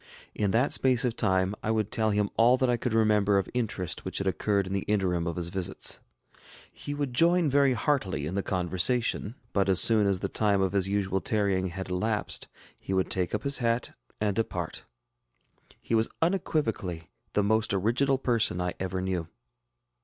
In 0.33 0.49
that 0.49 0.73
space 0.73 1.05
of 1.05 1.15
time 1.15 1.53
I 1.61 1.69
would 1.69 1.91
tell 1.91 2.09
him 2.09 2.31
all 2.35 2.57
that 2.57 2.71
I 2.71 2.75
could 2.75 2.95
remember 2.95 3.37
of 3.37 3.47
interest 3.53 4.03
which 4.03 4.17
had 4.17 4.25
occurred 4.25 4.65
in 4.65 4.73
the 4.73 4.81
interim 4.87 5.27
of 5.27 5.35
his 5.35 5.49
visits. 5.49 5.99
He 6.71 6.95
would 6.95 7.13
join 7.13 7.51
very 7.51 7.73
heartily 7.73 8.25
in 8.25 8.33
the 8.33 8.41
conversation; 8.41 9.35
but 9.53 9.69
as 9.69 9.79
soon 9.79 10.07
as 10.07 10.21
the 10.21 10.27
time 10.27 10.59
of 10.59 10.71
his 10.71 10.89
usual 10.89 11.21
tarrying 11.21 11.67
had 11.67 11.91
elapsed, 11.91 12.49
he 12.79 12.95
would 12.95 13.11
take 13.11 13.35
up 13.35 13.43
his 13.43 13.59
hat 13.59 13.91
and 14.19 14.35
depart. 14.35 14.85
He 15.79 15.93
was 15.93 16.09
unequivocally 16.19 17.11
the 17.33 17.43
most 17.43 17.71
original 17.71 18.17
person 18.17 18.59
I 18.59 18.73
ever 18.79 19.03
knew. 19.03 19.27